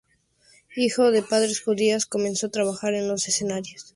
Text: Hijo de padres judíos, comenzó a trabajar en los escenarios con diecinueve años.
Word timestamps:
Hijo 0.75 1.11
de 1.11 1.21
padres 1.21 1.59
judíos, 1.61 2.07
comenzó 2.07 2.47
a 2.47 2.49
trabajar 2.49 2.95
en 2.95 3.07
los 3.07 3.27
escenarios 3.27 3.51
con 3.51 3.61
diecinueve 3.61 3.77
años. 3.77 3.85